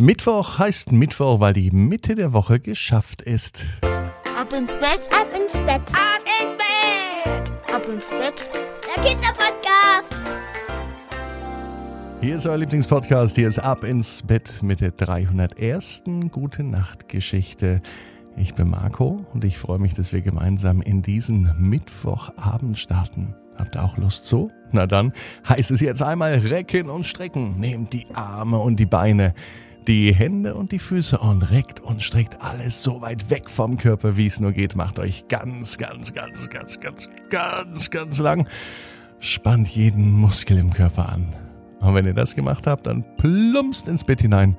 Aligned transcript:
Mittwoch 0.00 0.58
heißt 0.58 0.92
Mittwoch, 0.92 1.40
weil 1.40 1.52
die 1.52 1.70
Mitte 1.70 2.14
der 2.14 2.32
Woche 2.32 2.58
geschafft 2.58 3.20
ist. 3.20 3.74
Ab 3.82 4.50
ins 4.54 4.72
Bett, 4.76 5.06
ab 5.12 5.28
ins 5.38 5.52
Bett, 5.58 5.82
ab 5.92 6.22
ins 6.40 6.56
Bett, 6.56 7.74
ab 7.74 7.86
ins 7.86 8.08
Bett. 8.08 8.48
Der 8.96 9.04
Kinderpodcast. 9.04 10.16
Hier 12.22 12.36
ist 12.36 12.46
euer 12.46 12.56
Lieblingspodcast. 12.56 13.36
Hier 13.36 13.46
ist 13.46 13.58
Ab 13.58 13.84
ins 13.84 14.22
Bett 14.22 14.62
mit 14.62 14.80
der 14.80 14.92
301. 14.92 16.04
Gute 16.30 16.62
Nacht 16.62 17.10
Geschichte. 17.10 17.82
Ich 18.38 18.54
bin 18.54 18.70
Marco 18.70 19.26
und 19.34 19.44
ich 19.44 19.58
freue 19.58 19.80
mich, 19.80 19.92
dass 19.92 20.14
wir 20.14 20.22
gemeinsam 20.22 20.80
in 20.80 21.02
diesen 21.02 21.54
Mittwochabend 21.58 22.78
starten. 22.78 23.34
Habt 23.54 23.76
ihr 23.76 23.84
auch 23.84 23.98
Lust 23.98 24.24
so? 24.24 24.50
Na 24.72 24.86
dann 24.86 25.12
heißt 25.46 25.70
es 25.70 25.82
jetzt 25.82 26.02
einmal 26.02 26.32
recken 26.38 26.88
und 26.88 27.04
strecken. 27.04 27.60
Nehmt 27.60 27.92
die 27.92 28.06
Arme 28.14 28.60
und 28.60 28.80
die 28.80 28.86
Beine 28.86 29.34
die 29.90 30.14
Hände 30.14 30.54
und 30.54 30.70
die 30.70 30.78
Füße 30.78 31.18
und 31.18 31.42
reckt 31.50 31.80
und 31.80 32.00
streckt 32.00 32.40
alles 32.40 32.80
so 32.80 33.00
weit 33.00 33.28
weg 33.28 33.50
vom 33.50 33.76
Körper, 33.76 34.16
wie 34.16 34.28
es 34.28 34.38
nur 34.38 34.52
geht. 34.52 34.76
Macht 34.76 35.00
euch 35.00 35.26
ganz, 35.26 35.78
ganz, 35.78 36.12
ganz, 36.12 36.48
ganz, 36.48 36.78
ganz, 36.78 37.08
ganz, 37.28 37.90
ganz 37.90 38.18
lang. 38.20 38.48
Spannt 39.18 39.66
jeden 39.68 40.12
Muskel 40.12 40.58
im 40.58 40.72
Körper 40.72 41.08
an. 41.08 41.34
Und 41.80 41.96
wenn 41.96 42.04
ihr 42.04 42.14
das 42.14 42.36
gemacht 42.36 42.68
habt, 42.68 42.86
dann 42.86 43.04
plumpst 43.16 43.88
ins 43.88 44.04
Bett 44.04 44.20
hinein 44.20 44.56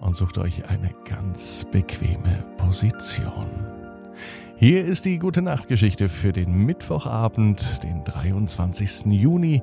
und 0.00 0.16
sucht 0.16 0.38
euch 0.38 0.66
eine 0.70 0.94
ganz 1.04 1.66
bequeme 1.70 2.42
Position. 2.56 3.48
Hier 4.56 4.82
ist 4.82 5.04
die 5.04 5.18
gute 5.18 5.42
Nachtgeschichte 5.42 6.08
für 6.08 6.32
den 6.32 6.54
Mittwochabend, 6.54 7.82
den 7.82 8.02
23. 8.04 9.06
Juni 9.06 9.60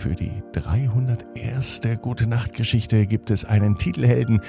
für 0.00 0.14
die 0.14 0.42
301. 0.52 1.82
Gute 2.00 2.26
Nacht 2.26 2.54
Geschichte 2.54 3.06
gibt 3.06 3.30
es 3.30 3.44
einen 3.44 3.76
Titelhelden 3.76 4.40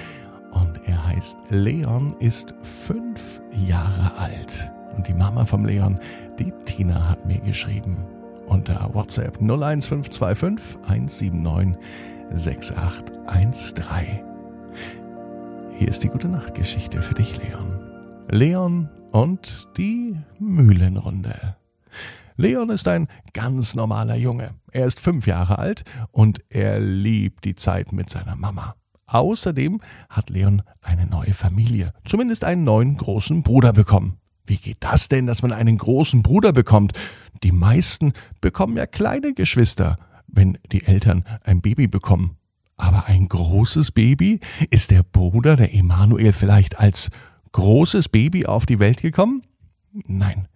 und 0.52 0.80
er 0.86 1.06
heißt 1.08 1.38
Leon 1.50 2.16
ist 2.20 2.56
fünf 2.62 3.42
Jahre 3.68 4.18
alt. 4.18 4.72
Und 4.96 5.10
die 5.10 5.14
Mama 5.14 5.44
vom 5.44 5.66
Leon, 5.66 6.00
die 6.40 6.54
Tina, 6.64 7.10
hat 7.10 7.26
mir 7.26 7.42
geschrieben 7.42 7.98
unter 8.48 8.94
WhatsApp 8.94 9.42
01525 9.42 10.78
179 10.88 11.78
6813. 12.30 14.24
Hier 15.74 15.88
ist 15.90 16.02
die 16.02 16.10
Gute 16.10 16.30
Nacht 16.30 16.56
Geschichte 16.56 17.02
für 17.02 17.14
dich, 17.14 17.38
Leon. 17.44 17.78
Leon 18.30 18.90
und 19.12 19.68
die 19.76 20.16
Mühlenrunde. 20.40 21.58
Leon 22.42 22.72
ist 22.72 22.88
ein 22.88 23.08
ganz 23.34 23.76
normaler 23.76 24.16
Junge. 24.16 24.56
Er 24.72 24.88
ist 24.88 25.00
fünf 25.00 25.28
Jahre 25.28 25.60
alt 25.60 25.84
und 26.10 26.42
er 26.50 26.80
liebt 26.80 27.46
die 27.46 27.54
Zeit 27.54 27.92
mit 27.92 28.10
seiner 28.10 28.36
Mama. 28.36 28.74
Außerdem 29.06 29.80
hat 30.10 30.32
Leon 30.32 30.64
eine 30.82 31.06
neue 31.06 31.34
Familie, 31.34 31.94
zumindest 32.04 32.44
einen 32.44 32.64
neuen 32.64 32.98
großen 32.98 33.44
Bruder 33.44 33.74
bekommen. 33.74 34.18
Wie 34.48 34.58
geht 34.58 34.78
das 34.80 35.08
denn, 35.08 35.28
dass 35.28 35.44
man 35.44 35.54
einen 35.54 35.78
großen 35.78 36.24
Bruder 36.24 36.52
bekommt? 36.52 36.94
Die 37.44 37.52
meisten 37.52 38.14
bekommen 38.42 38.76
ja 38.76 38.88
kleine 38.88 39.36
Geschwister, 39.36 40.00
wenn 40.26 40.58
die 40.72 40.84
Eltern 40.84 41.24
ein 41.44 41.62
Baby 41.62 41.88
bekommen. 41.88 42.38
Aber 42.76 43.06
ein 43.06 43.28
großes 43.28 43.92
Baby? 43.92 44.40
Ist 44.72 44.90
der 44.90 45.04
Bruder, 45.04 45.56
der 45.58 45.76
Emanuel, 45.76 46.34
vielleicht 46.34 46.80
als 46.80 47.10
großes 47.52 48.10
Baby 48.10 48.48
auf 48.48 48.66
die 48.66 48.80
Welt 48.80 49.04
gekommen? 49.04 49.44
Nein, 50.08 50.48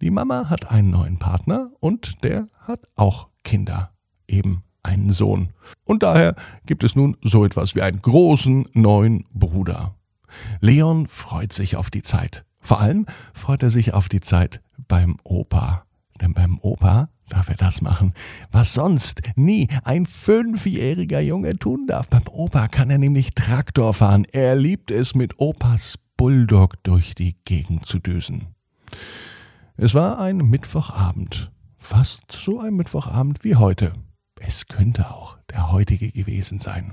die 0.00 0.10
Mama 0.10 0.48
hat 0.50 0.70
einen 0.70 0.90
neuen 0.90 1.18
Partner 1.18 1.70
und 1.80 2.22
der 2.22 2.48
hat 2.60 2.80
auch 2.96 3.28
Kinder, 3.44 3.92
eben 4.28 4.62
einen 4.82 5.12
Sohn. 5.12 5.50
Und 5.84 6.02
daher 6.02 6.34
gibt 6.66 6.84
es 6.84 6.96
nun 6.96 7.16
so 7.22 7.44
etwas 7.44 7.74
wie 7.74 7.82
einen 7.82 8.00
großen 8.00 8.68
neuen 8.72 9.24
Bruder. 9.32 9.94
Leon 10.60 11.06
freut 11.08 11.52
sich 11.52 11.76
auf 11.76 11.90
die 11.90 12.02
Zeit. 12.02 12.44
Vor 12.60 12.80
allem 12.80 13.06
freut 13.32 13.62
er 13.62 13.70
sich 13.70 13.94
auf 13.94 14.08
die 14.08 14.20
Zeit 14.20 14.60
beim 14.88 15.16
Opa. 15.24 15.84
Denn 16.20 16.32
beim 16.32 16.58
Opa 16.60 17.08
darf 17.28 17.48
er 17.48 17.56
das 17.56 17.80
machen, 17.80 18.14
was 18.50 18.74
sonst 18.74 19.22
nie 19.34 19.68
ein 19.84 20.06
fünfjähriger 20.06 21.20
Junge 21.20 21.58
tun 21.58 21.86
darf. 21.86 22.08
Beim 22.08 22.22
Opa 22.30 22.68
kann 22.68 22.90
er 22.90 22.98
nämlich 22.98 23.34
Traktor 23.34 23.94
fahren. 23.94 24.26
Er 24.30 24.56
liebt 24.56 24.90
es, 24.90 25.14
mit 25.14 25.38
Opas 25.38 25.98
Bulldog 26.16 26.82
durch 26.82 27.14
die 27.14 27.36
Gegend 27.44 27.86
zu 27.86 27.98
düsen. 27.98 28.54
Es 29.78 29.94
war 29.94 30.18
ein 30.18 30.38
Mittwochabend, 30.38 31.52
fast 31.76 32.32
so 32.32 32.60
ein 32.60 32.76
Mittwochabend 32.76 33.44
wie 33.44 33.56
heute. 33.56 33.92
Es 34.40 34.68
könnte 34.68 35.10
auch 35.10 35.36
der 35.50 35.70
heutige 35.70 36.10
gewesen 36.10 36.60
sein. 36.60 36.92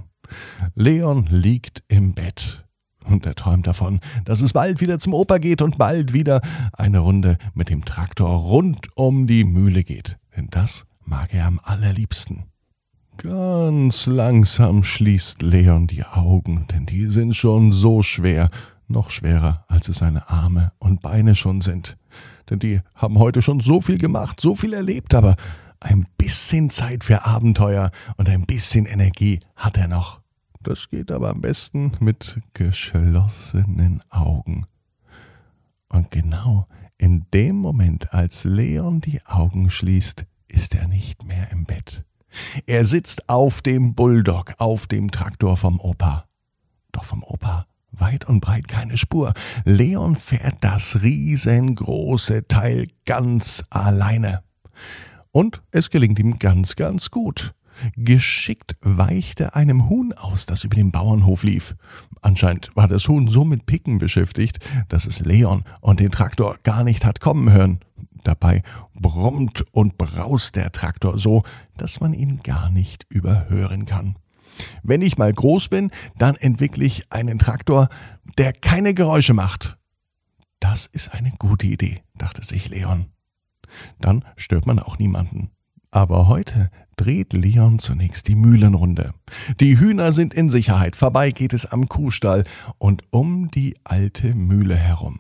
Leon 0.76 1.26
liegt 1.28 1.82
im 1.88 2.14
Bett 2.14 2.66
und 3.06 3.26
er 3.26 3.36
träumt 3.36 3.68
davon, 3.68 4.02
dass 4.26 4.42
es 4.42 4.52
bald 4.52 4.82
wieder 4.82 5.00
zum 5.00 5.14
Oper 5.14 5.40
geht 5.40 5.62
und 5.62 5.78
bald 5.78 6.12
wieder 6.12 6.42
eine 6.74 7.00
Runde 7.00 7.38
mit 7.54 7.70
dem 7.70 7.86
Traktor 7.86 8.30
rund 8.30 8.90
um 8.98 9.28
die 9.28 9.46
Mühle 9.46 9.86
geht. 9.86 10.20
Denn 10.36 10.50
das 10.50 10.86
mag 11.06 11.34
er 11.34 11.46
am 11.46 11.62
allerliebsten. 11.64 12.48
Ganz 13.16 14.08
langsam 14.08 14.84
schließt 14.84 15.42
Leon 15.42 15.88
die 15.88 16.04
Augen, 16.04 16.66
denn 16.70 16.86
die 16.86 17.06
sind 17.06 17.34
schon 17.34 17.72
so 17.72 18.04
schwer, 18.04 18.50
noch 18.90 19.10
schwerer, 19.10 19.64
als 19.70 19.88
es 19.88 20.00
seine 20.00 20.30
Arme 20.30 20.74
und 20.80 21.02
Beine 21.02 21.36
schon 21.36 21.62
sind 21.62 21.98
denn 22.50 22.60
die 22.60 22.82
haben 22.96 23.20
heute 23.20 23.42
schon 23.42 23.60
so 23.60 23.82
viel 23.82 23.98
gemacht, 23.98 24.40
so 24.40 24.56
viel 24.56 24.74
erlebt, 24.74 25.14
aber 25.14 25.36
ein 25.80 26.06
bisschen 26.18 26.70
Zeit 26.70 27.04
für 27.04 27.26
Abenteuer 27.26 27.92
und 28.18 28.30
ein 28.30 28.46
bisschen 28.46 28.86
Energie 28.86 29.40
hat 29.56 29.78
er 29.78 29.88
noch. 29.88 30.22
Das 30.62 30.90
geht 30.90 31.12
aber 31.12 31.30
am 31.30 31.42
besten 31.42 31.92
mit 32.00 32.40
geschlossenen 32.54 34.02
Augen. 34.10 34.66
Und 35.90 36.10
genau 36.10 36.68
in 36.98 37.26
dem 37.34 37.58
Moment, 37.58 38.14
als 38.14 38.46
Leon 38.46 39.02
die 39.02 39.26
Augen 39.26 39.70
schließt, 39.70 40.26
ist 40.48 40.74
er 40.74 40.88
nicht 40.88 41.26
mehr 41.26 41.52
im 41.52 41.66
Bett. 41.66 42.06
Er 42.66 42.86
sitzt 42.86 43.30
auf 43.30 43.62
dem 43.62 43.94
Bulldog, 43.94 44.54
auf 44.58 44.88
dem 44.88 45.12
Traktor 45.12 45.58
vom 45.58 45.80
Opa. 45.80 46.26
Doch 46.94 47.04
vom 47.04 47.24
Opa 47.24 47.68
Weit 47.94 48.26
und 48.26 48.42
breit 48.42 48.68
keine 48.68 48.98
Spur. 48.98 49.34
Leon 49.66 50.16
fährt 50.16 50.58
das 50.62 51.02
riesengroße 51.02 52.48
Teil 52.48 52.88
ganz 53.06 53.64
alleine. 53.70 54.42
Und 55.32 55.62
es 55.72 55.90
gelingt 55.90 56.20
ihm 56.20 56.40
ganz, 56.40 56.76
ganz 56.76 57.12
gut. 57.12 57.54
Geschickt 57.96 58.76
weicht 58.82 59.40
er 59.40 59.56
einem 59.56 59.90
Huhn 59.90 60.14
aus, 60.14 60.46
das 60.46 60.64
über 60.64 60.76
den 60.76 60.92
Bauernhof 60.92 61.44
lief. 61.44 61.76
Anscheinend 62.22 62.72
war 62.76 62.88
das 62.88 63.08
Huhn 63.08 63.28
so 63.28 63.46
mit 63.46 63.66
Picken 63.66 63.98
beschäftigt, 63.98 64.60
dass 64.90 65.06
es 65.06 65.20
Leon 65.20 65.64
und 65.82 66.00
den 66.00 66.12
Traktor 66.12 66.58
gar 66.64 66.84
nicht 66.84 67.06
hat 67.06 67.20
kommen 67.20 67.52
hören. 67.52 67.80
Dabei 68.24 68.64
brummt 68.94 69.66
und 69.72 69.98
braust 69.98 70.56
der 70.56 70.72
Traktor 70.72 71.20
so, 71.20 71.44
dass 71.76 72.00
man 72.00 72.14
ihn 72.14 72.42
gar 72.42 72.70
nicht 72.70 73.06
überhören 73.10 73.86
kann. 73.86 74.18
Wenn 74.84 75.02
ich 75.02 75.18
mal 75.18 75.34
groß 75.34 75.70
bin, 75.70 75.92
dann 76.18 76.36
entwickle 76.36 76.86
ich 76.86 77.12
einen 77.12 77.40
Traktor, 77.40 77.88
der 78.38 78.54
keine 78.54 78.94
Geräusche 78.94 79.34
macht. 79.34 79.78
Das 80.60 80.86
ist 80.86 81.14
eine 81.14 81.32
gute 81.40 81.68
Idee, 81.68 82.02
dachte 82.16 82.44
sich 82.44 82.70
Leon. 82.70 83.08
Dann 84.00 84.24
stört 84.38 84.66
man 84.66 84.80
auch 84.80 84.98
niemanden. 84.98 85.50
Aber 85.92 86.28
heute 86.28 86.72
dreht 86.96 87.34
Leon 87.34 87.80
zunächst 87.80 88.28
die 88.28 88.36
Mühlenrunde. 88.36 89.14
Die 89.60 89.80
Hühner 89.80 90.12
sind 90.12 90.34
in 90.34 90.50
Sicherheit, 90.50 90.96
vorbei 90.96 91.32
geht 91.32 91.54
es 91.54 91.66
am 91.66 91.88
Kuhstall 91.88 92.46
und 92.78 93.04
um 93.12 93.48
die 93.48 93.76
alte 93.84 94.36
Mühle 94.36 94.76
herum. 94.76 95.20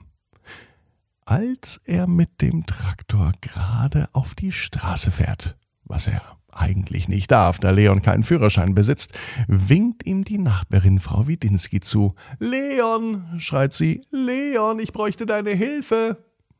Als 1.25 1.79
er 1.85 2.07
mit 2.07 2.41
dem 2.41 2.65
Traktor 2.65 3.31
gerade 3.41 4.09
auf 4.13 4.35
die 4.35 4.51
Straße 4.51 5.11
fährt, 5.11 5.57
was 5.93 6.07
er 6.07 6.23
eigentlich 6.51 7.07
nicht 7.07 7.29
darf, 7.29 7.59
da 7.59 7.69
Leon 7.69 8.01
keinen 8.01 8.23
Führerschein 8.23 8.73
besitzt, 8.73 9.11
winkt 9.47 10.07
ihm 10.07 10.23
die 10.23 10.39
Nachbarin 10.39 10.97
Frau 10.99 11.27
Widinski 11.27 11.81
zu. 11.81 12.15
Leon, 12.39 13.23
schreit 13.37 13.73
sie, 13.73 14.01
Leon, 14.09 14.79
ich 14.79 14.91
bräuchte 14.91 15.27
deine 15.27 15.51
Hilfe. 15.51 16.17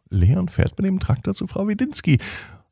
Leon 0.09 0.49
fährt 0.49 0.77
mit 0.77 0.85
dem 0.85 0.99
Traktor 0.99 1.33
zu 1.33 1.47
Frau 1.47 1.67
Widinski. 1.67 2.19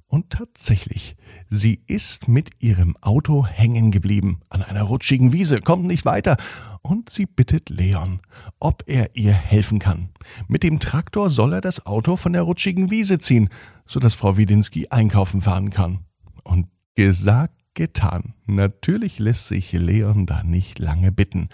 Und 0.06 0.30
tatsächlich, 0.30 1.16
sie 1.50 1.82
ist 1.88 2.28
mit 2.28 2.50
ihrem 2.60 2.96
Auto 3.02 3.48
hängen 3.48 3.90
geblieben 3.90 4.42
an 4.50 4.62
einer 4.62 4.84
rutschigen 4.84 5.34
Wiese, 5.34 5.62
kommt 5.62 5.88
nicht 5.88 6.06
weiter. 6.06 6.38
Und 6.84 7.10
sie 7.10 7.26
bittet 7.26 7.70
Leon, 7.70 8.20
ob 8.60 8.84
er 8.86 9.16
ihr 9.16 9.34
helfen 9.34 9.80
kann. 9.80 10.10
Mit 10.48 10.62
dem 10.62 10.80
Traktor 10.80 11.32
soll 11.32 11.54
er 11.54 11.62
das 11.62 11.86
Auto 11.88 12.18
von 12.18 12.34
der 12.34 12.44
rutschigen 12.44 12.92
Wiese 12.92 13.18
ziehen, 13.18 13.50
sodass 13.88 14.14
Frau 14.14 14.38
Widinski 14.38 14.88
einkaufen 14.90 15.42
fahren 15.42 15.72
kann. 15.72 16.06
Und 16.44 16.68
Gesagt, 16.96 17.56
getan. 17.74 18.34
Natürlich 18.46 19.18
lässt 19.18 19.48
sich 19.48 19.72
Leon 19.72 20.26
da 20.26 20.44
nicht 20.44 20.78
lange 20.78 21.12
bitten. 21.12 21.48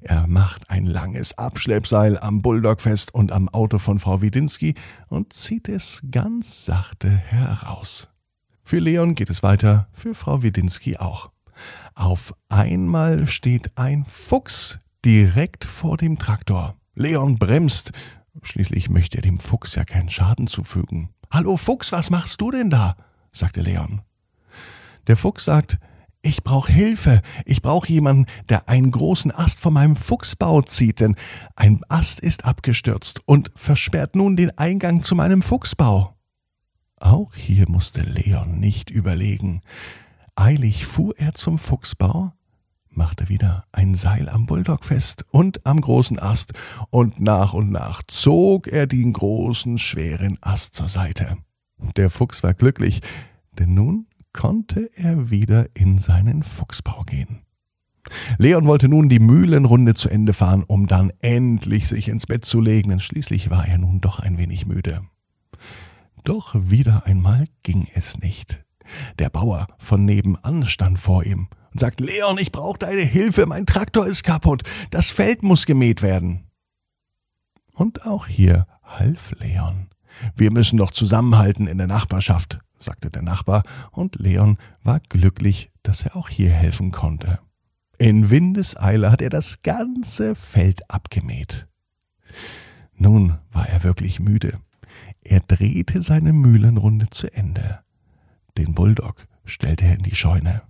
Er 0.00 0.26
macht 0.26 0.70
ein 0.70 0.84
langes 0.84 1.38
Abschleppseil 1.38 2.18
am 2.18 2.42
Bulldog 2.42 2.82
fest 2.82 3.14
und 3.14 3.32
am 3.32 3.48
Auto 3.48 3.78
von 3.78 3.98
Frau 3.98 4.20
Widinski 4.20 4.74
und 5.08 5.32
zieht 5.32 5.68
es 5.68 6.02
ganz 6.10 6.66
sachte 6.66 7.08
heraus. 7.08 8.08
Für 8.62 8.80
Leon 8.80 9.14
geht 9.14 9.30
es 9.30 9.42
weiter, 9.42 9.88
für 9.92 10.14
Frau 10.14 10.42
Widinski 10.42 10.98
auch. 10.98 11.30
Auf 11.94 12.34
einmal 12.48 13.26
steht 13.26 13.76
ein 13.78 14.04
Fuchs 14.04 14.78
direkt 15.04 15.64
vor 15.64 15.96
dem 15.96 16.18
Traktor. 16.18 16.76
Leon 16.94 17.38
bremst. 17.38 17.92
Schließlich 18.42 18.90
möchte 18.90 19.18
er 19.18 19.22
dem 19.22 19.38
Fuchs 19.40 19.74
ja 19.74 19.84
keinen 19.84 20.10
Schaden 20.10 20.46
zufügen. 20.46 21.08
Hallo 21.30 21.56
Fuchs, 21.56 21.92
was 21.92 22.10
machst 22.10 22.40
du 22.42 22.50
denn 22.50 22.68
da? 22.68 22.96
sagte 23.32 23.62
Leon. 23.62 24.02
Der 25.06 25.16
Fuchs 25.16 25.44
sagt, 25.44 25.78
ich 26.24 26.44
brauche 26.44 26.70
Hilfe. 26.70 27.20
Ich 27.44 27.62
brauche 27.62 27.88
jemanden, 27.88 28.26
der 28.48 28.68
einen 28.68 28.92
großen 28.92 29.32
Ast 29.32 29.58
von 29.58 29.72
meinem 29.72 29.96
Fuchsbau 29.96 30.62
zieht, 30.62 31.00
denn 31.00 31.16
ein 31.56 31.80
Ast 31.88 32.20
ist 32.20 32.44
abgestürzt 32.44 33.20
und 33.26 33.50
versperrt 33.56 34.14
nun 34.14 34.36
den 34.36 34.56
Eingang 34.56 35.02
zu 35.02 35.16
meinem 35.16 35.42
Fuchsbau. 35.42 36.16
Auch 37.00 37.34
hier 37.34 37.68
musste 37.68 38.02
Leon 38.02 38.60
nicht 38.60 38.88
überlegen. 38.88 39.62
Eilig 40.36 40.86
fuhr 40.86 41.18
er 41.18 41.34
zum 41.34 41.58
Fuchsbau, 41.58 42.32
machte 42.88 43.28
wieder 43.28 43.64
ein 43.72 43.96
Seil 43.96 44.28
am 44.28 44.46
Bulldog 44.46 44.84
fest 44.84 45.24
und 45.30 45.66
am 45.66 45.80
großen 45.80 46.20
Ast, 46.20 46.52
und 46.90 47.20
nach 47.20 47.52
und 47.52 47.72
nach 47.72 48.02
zog 48.06 48.68
er 48.68 48.86
den 48.86 49.12
großen, 49.12 49.78
schweren 49.78 50.38
Ast 50.40 50.76
zur 50.76 50.88
Seite. 50.88 51.36
Der 51.96 52.10
Fuchs 52.10 52.44
war 52.44 52.54
glücklich, 52.54 53.00
denn 53.58 53.74
nun 53.74 54.06
konnte 54.32 54.90
er 54.94 55.30
wieder 55.30 55.68
in 55.74 55.98
seinen 55.98 56.42
Fuchsbau 56.42 57.02
gehen. 57.04 57.42
Leon 58.38 58.66
wollte 58.66 58.88
nun 58.88 59.08
die 59.08 59.20
Mühlenrunde 59.20 59.94
zu 59.94 60.08
Ende 60.08 60.32
fahren, 60.32 60.64
um 60.66 60.86
dann 60.86 61.12
endlich 61.20 61.88
sich 61.88 62.08
ins 62.08 62.26
Bett 62.26 62.44
zu 62.44 62.60
legen, 62.60 62.90
denn 62.90 63.00
schließlich 63.00 63.50
war 63.50 63.66
er 63.66 63.78
nun 63.78 64.00
doch 64.00 64.18
ein 64.18 64.38
wenig 64.38 64.66
müde. 64.66 65.02
Doch 66.24 66.54
wieder 66.54 67.06
einmal 67.06 67.46
ging 67.62 67.86
es 67.94 68.18
nicht. 68.18 68.64
Der 69.18 69.30
Bauer 69.30 69.66
von 69.78 70.04
nebenan 70.04 70.66
stand 70.66 70.98
vor 70.98 71.24
ihm 71.24 71.48
und 71.72 71.80
sagt, 71.80 72.00
Leon, 72.00 72.38
ich 72.38 72.52
brauche 72.52 72.78
deine 72.78 73.00
Hilfe, 73.02 73.46
mein 73.46 73.66
Traktor 73.66 74.06
ist 74.06 74.24
kaputt, 74.24 74.62
das 74.90 75.10
Feld 75.10 75.42
muss 75.42 75.66
gemäht 75.66 76.02
werden. 76.02 76.50
Und 77.72 78.06
auch 78.06 78.26
hier 78.26 78.66
half 78.82 79.32
Leon. 79.38 79.88
Wir 80.36 80.50
müssen 80.52 80.76
doch 80.76 80.90
zusammenhalten 80.90 81.66
in 81.66 81.78
der 81.78 81.86
Nachbarschaft, 81.86 82.60
sagte 82.82 83.10
der 83.10 83.22
Nachbar, 83.22 83.62
und 83.90 84.16
Leon 84.16 84.58
war 84.82 85.00
glücklich, 85.00 85.70
dass 85.82 86.02
er 86.02 86.16
auch 86.16 86.28
hier 86.28 86.50
helfen 86.50 86.90
konnte. 86.90 87.38
In 87.98 88.30
Windeseile 88.30 89.10
hat 89.10 89.22
er 89.22 89.30
das 89.30 89.62
ganze 89.62 90.34
Feld 90.34 90.90
abgemäht. 90.90 91.68
Nun 92.94 93.38
war 93.50 93.68
er 93.68 93.82
wirklich 93.84 94.20
müde. 94.20 94.58
Er 95.24 95.40
drehte 95.40 96.02
seine 96.02 96.32
Mühlenrunde 96.32 97.10
zu 97.10 97.32
Ende. 97.32 97.80
Den 98.58 98.74
Bulldog 98.74 99.26
stellte 99.44 99.84
er 99.84 99.94
in 99.94 100.02
die 100.02 100.14
Scheune. 100.14 100.62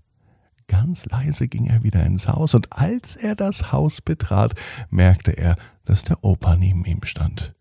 Ganz 0.66 1.06
leise 1.06 1.48
ging 1.48 1.66
er 1.66 1.82
wieder 1.82 2.04
ins 2.04 2.28
Haus, 2.28 2.54
und 2.54 2.72
als 2.72 3.16
er 3.16 3.34
das 3.34 3.72
Haus 3.72 4.00
betrat, 4.00 4.54
merkte 4.90 5.32
er, 5.32 5.56
dass 5.84 6.02
der 6.02 6.22
Opa 6.24 6.56
neben 6.56 6.84
ihm 6.84 7.02
stand. 7.04 7.54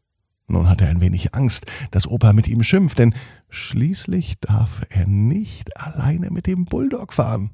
Nun 0.47 0.67
hatte 0.67 0.85
er 0.85 0.91
ein 0.91 1.01
wenig 1.01 1.33
Angst, 1.33 1.65
dass 1.91 2.07
Opa 2.07 2.33
mit 2.33 2.47
ihm 2.47 2.61
schimpft, 2.61 2.99
denn 2.99 3.15
schließlich 3.51 4.39
darf 4.39 4.83
er 4.89 5.05
nicht 5.05 5.77
alleine 5.77 6.31
mit 6.31 6.47
dem 6.47 6.65
Bulldog 6.65 7.13
fahren. 7.13 7.51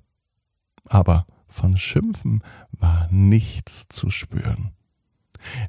Aber 0.85 1.25
von 1.47 1.75
Schimpfen 1.75 2.43
war 2.71 3.07
nichts 3.11 3.87
zu 3.89 4.09
spüren. 4.09 4.71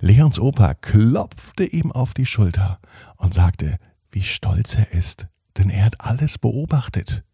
Leons 0.00 0.38
Opa 0.38 0.74
klopfte 0.74 1.64
ihm 1.64 1.92
auf 1.92 2.14
die 2.14 2.26
Schulter 2.26 2.78
und 3.16 3.34
sagte, 3.34 3.78
wie 4.10 4.22
stolz 4.22 4.74
er 4.74 4.92
ist, 4.92 5.28
denn 5.56 5.70
er 5.70 5.86
hat 5.86 6.00
alles 6.00 6.38
beobachtet, 6.38 7.24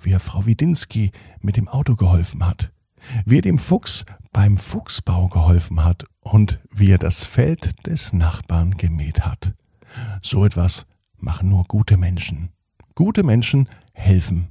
wie 0.00 0.12
er 0.12 0.20
Frau 0.20 0.46
Widinski 0.46 1.12
mit 1.40 1.56
dem 1.56 1.68
Auto 1.68 1.96
geholfen 1.96 2.46
hat, 2.46 2.72
wie 3.24 3.38
er 3.38 3.42
dem 3.42 3.58
Fuchs 3.58 4.04
beim 4.32 4.58
Fuchsbau 4.58 5.28
geholfen 5.28 5.84
hat 5.84 6.04
und 6.20 6.60
wie 6.70 6.90
er 6.90 6.98
das 6.98 7.24
Feld 7.24 7.86
des 7.86 8.12
Nachbarn 8.12 8.72
gemäht 8.72 9.24
hat. 9.24 9.54
So 10.22 10.44
etwas 10.44 10.86
machen 11.20 11.48
nur 11.48 11.64
gute 11.64 11.96
Menschen. 11.96 12.50
Gute 12.94 13.22
Menschen 13.22 13.68
helfen. 13.92 14.48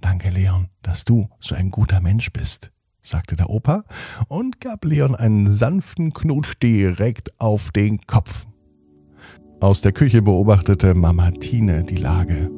Danke, 0.00 0.30
Leon, 0.30 0.68
dass 0.82 1.04
du 1.04 1.28
so 1.40 1.54
ein 1.54 1.70
guter 1.70 2.00
Mensch 2.00 2.32
bist, 2.32 2.72
sagte 3.02 3.36
der 3.36 3.50
Opa 3.50 3.84
und 4.28 4.60
gab 4.60 4.84
Leon 4.84 5.14
einen 5.14 5.50
sanften 5.50 6.12
Knutsch 6.12 6.54
direkt 6.62 7.38
auf 7.40 7.70
den 7.70 8.00
Kopf. 8.06 8.46
Aus 9.60 9.82
der 9.82 9.92
Küche 9.92 10.22
beobachtete 10.22 10.94
Mama 10.94 11.32
Tine 11.32 11.82
die 11.82 11.96
Lage. 11.96 12.50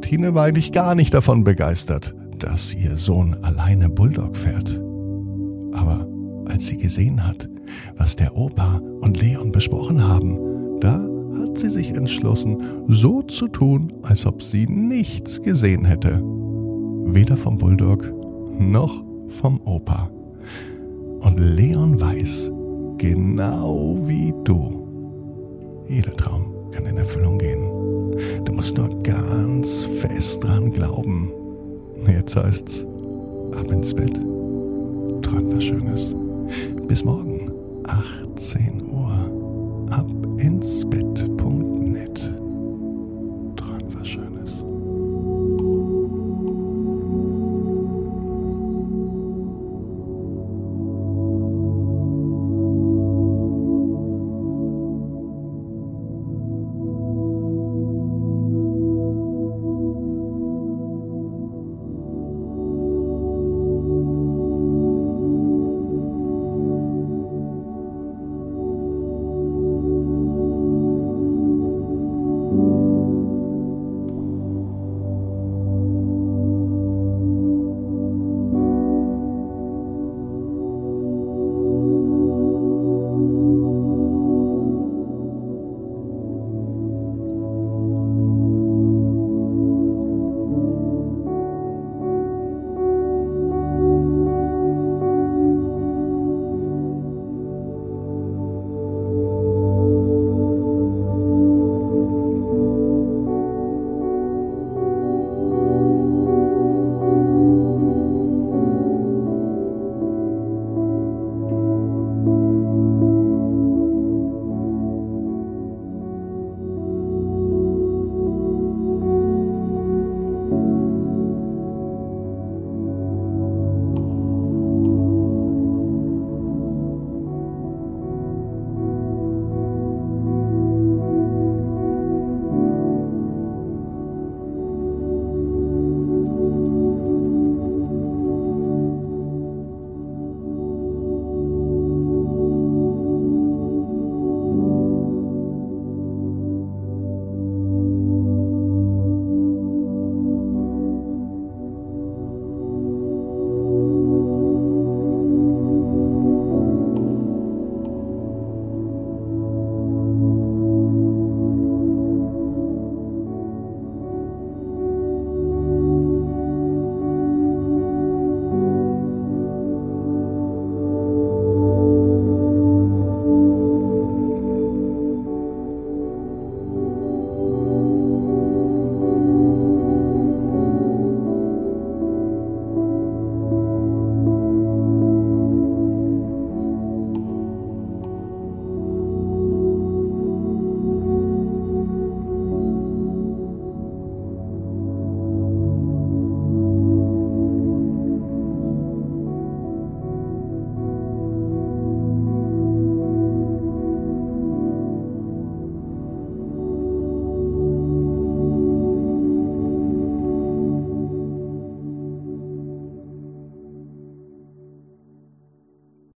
Tine 0.00 0.34
war 0.34 0.44
eigentlich 0.44 0.72
gar 0.72 0.94
nicht 0.94 1.12
davon 1.12 1.44
begeistert, 1.44 2.14
dass 2.38 2.72
ihr 2.72 2.96
Sohn 2.96 3.34
alleine 3.44 3.90
Bulldog 3.90 4.36
fährt. 4.36 4.80
Aber 5.74 6.06
als 6.46 6.66
sie 6.66 6.78
gesehen 6.78 7.26
hat, 7.26 7.48
was 7.96 8.16
der 8.16 8.36
Opa 8.36 8.80
und 9.00 9.20
Leon 9.20 9.52
besprochen 9.52 10.02
haben, 10.02 10.80
da 10.80 11.06
sie 11.62 11.70
sich 11.70 11.94
entschlossen, 11.94 12.84
so 12.88 13.22
zu 13.22 13.48
tun, 13.48 13.92
als 14.02 14.26
ob 14.26 14.42
sie 14.42 14.66
nichts 14.66 15.40
gesehen 15.40 15.84
hätte. 15.84 16.20
Weder 17.06 17.36
vom 17.36 17.56
Bulldog 17.56 18.12
noch 18.58 19.02
vom 19.28 19.60
Opa. 19.64 20.10
Und 21.20 21.38
Leon 21.38 22.00
weiß, 22.00 22.52
genau 22.98 23.96
wie 24.06 24.34
du, 24.44 24.82
jeder 25.88 26.12
Traum 26.12 26.52
kann 26.72 26.86
in 26.86 26.98
Erfüllung 26.98 27.38
gehen. 27.38 27.70
Du 28.44 28.52
musst 28.52 28.76
nur 28.76 28.88
ganz 29.02 29.84
fest 29.84 30.42
dran 30.42 30.70
glauben. 30.70 31.30
Jetzt 32.06 32.36
heißt's, 32.36 32.86
ab 33.56 33.70
ins 33.70 33.94
Bett. 33.94 34.14
Träum 35.22 35.52
was 35.54 35.64
Schönes. 35.64 36.14
Bis 36.88 37.04
morgen, 37.04 37.50
18 37.84 38.82
Uhr. 38.90 39.86
Ab 39.90 40.10
ins 40.38 40.84
Bett. 40.88 41.31